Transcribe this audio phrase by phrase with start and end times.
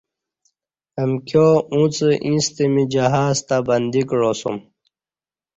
[1.01, 1.95] امکیاں اوݩڅ
[2.25, 4.57] ایݩستہ می جہاز تہ بندی کعاسُوم